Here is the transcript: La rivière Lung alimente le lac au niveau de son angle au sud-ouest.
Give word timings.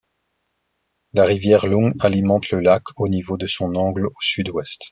La 1.13 1.25
rivière 1.25 1.67
Lung 1.67 1.93
alimente 1.99 2.49
le 2.49 2.59
lac 2.59 2.81
au 2.99 3.07
niveau 3.07 3.37
de 3.37 3.45
son 3.45 3.75
angle 3.75 4.07
au 4.07 4.13
sud-ouest. 4.19 4.79